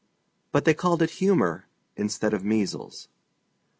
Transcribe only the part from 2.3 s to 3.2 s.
of measles.